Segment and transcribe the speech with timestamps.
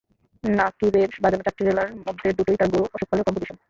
[0.43, 3.57] নাকিবের বাজানো চারটি রেলার মধ্যে দুটিই তাঁর গুরু অশোক পালের কম্পোজিশন।